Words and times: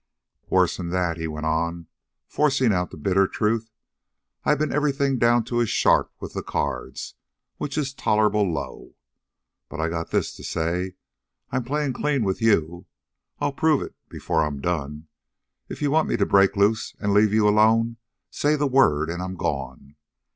"Worse'n 0.49 0.89
that," 0.89 1.17
he 1.17 1.27
went 1.27 1.45
on, 1.45 1.85
forcing 2.27 2.73
out 2.73 2.89
the 2.89 2.97
bitter 2.97 3.27
truth. 3.27 3.69
"I 4.43 4.55
been 4.55 4.71
everything 4.71 5.19
down 5.19 5.43
to 5.43 5.59
a 5.59 5.67
sharp 5.67 6.11
with 6.19 6.33
the 6.33 6.41
cards, 6.41 7.13
which 7.57 7.77
is 7.77 7.93
tolerable 7.93 8.51
low. 8.51 8.95
But 9.69 9.79
I 9.79 9.89
got 9.89 10.09
this 10.09 10.35
to 10.37 10.43
say: 10.43 10.95
I'm 11.51 11.63
playing 11.63 11.93
clean 11.93 12.23
with 12.23 12.41
you. 12.41 12.87
I'll 13.39 13.53
prove 13.53 13.83
it 13.83 13.93
before 14.09 14.43
I'm 14.43 14.59
done. 14.59 15.07
If 15.69 15.83
you 15.83 15.91
want 15.91 16.09
me 16.09 16.17
to 16.17 16.25
break 16.25 16.55
loose 16.55 16.95
and 16.99 17.13
leave 17.13 17.31
you 17.31 17.47
alone, 17.47 17.97
say 18.31 18.55
the 18.55 18.65
word, 18.65 19.07
and 19.07 19.21
I'm 19.21 19.35
gone. 19.35 19.97